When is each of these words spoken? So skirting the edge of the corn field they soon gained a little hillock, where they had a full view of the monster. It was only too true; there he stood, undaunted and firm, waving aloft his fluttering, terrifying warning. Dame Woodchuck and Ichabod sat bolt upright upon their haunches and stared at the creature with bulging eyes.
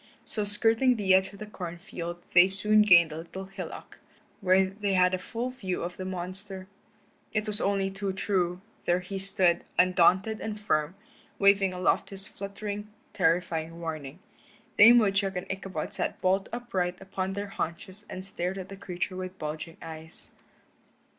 So 0.25 0.45
skirting 0.45 0.95
the 0.95 1.13
edge 1.13 1.31
of 1.31 1.37
the 1.37 1.45
corn 1.45 1.77
field 1.77 2.23
they 2.33 2.47
soon 2.49 2.81
gained 2.81 3.11
a 3.11 3.17
little 3.17 3.45
hillock, 3.45 3.99
where 4.39 4.65
they 4.65 4.93
had 4.95 5.13
a 5.13 5.19
full 5.19 5.51
view 5.51 5.83
of 5.83 5.97
the 5.97 6.05
monster. 6.05 6.67
It 7.33 7.45
was 7.45 7.61
only 7.61 7.91
too 7.91 8.11
true; 8.11 8.61
there 8.85 9.01
he 9.01 9.19
stood, 9.19 9.63
undaunted 9.77 10.41
and 10.41 10.59
firm, 10.59 10.95
waving 11.37 11.71
aloft 11.71 12.09
his 12.09 12.25
fluttering, 12.25 12.87
terrifying 13.13 13.79
warning. 13.79 14.17
Dame 14.75 14.97
Woodchuck 14.97 15.35
and 15.35 15.45
Ichabod 15.51 15.93
sat 15.93 16.19
bolt 16.19 16.49
upright 16.51 16.99
upon 16.99 17.33
their 17.33 17.49
haunches 17.49 18.03
and 18.09 18.25
stared 18.25 18.57
at 18.57 18.69
the 18.69 18.75
creature 18.77 19.15
with 19.15 19.37
bulging 19.37 19.77
eyes. 19.83 20.31